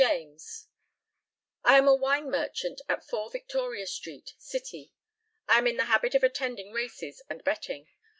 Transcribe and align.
JAMES: 0.03 0.67
I 1.63 1.77
am 1.77 1.87
a 1.87 1.93
wine 1.93 2.31
merchant 2.31 2.81
at 2.89 3.05
4 3.07 3.29
Victoria 3.29 3.85
street, 3.85 4.33
City. 4.39 4.93
I 5.47 5.59
am 5.59 5.67
in 5.67 5.77
the 5.77 5.85
habit 5.85 6.15
of 6.15 6.23
attending 6.23 6.71
races 6.71 7.21
and 7.29 7.43
betting. 7.43 7.87